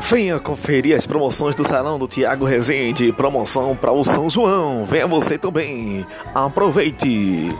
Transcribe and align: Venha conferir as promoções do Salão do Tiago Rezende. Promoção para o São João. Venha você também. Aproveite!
Venha 0.00 0.38
conferir 0.38 0.96
as 0.96 1.06
promoções 1.06 1.54
do 1.54 1.66
Salão 1.66 1.98
do 1.98 2.06
Tiago 2.06 2.44
Rezende. 2.44 3.12
Promoção 3.12 3.76
para 3.76 3.92
o 3.92 4.04
São 4.04 4.30
João. 4.30 4.84
Venha 4.84 5.06
você 5.06 5.36
também. 5.36 6.06
Aproveite! 6.34 7.50